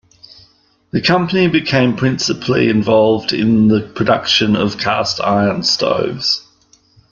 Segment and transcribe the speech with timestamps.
[0.89, 6.41] The company became principally involved in the production of cast iron stoves.